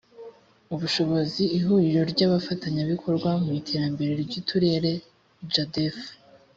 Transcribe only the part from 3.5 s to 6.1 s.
iterambere ry uturere jadf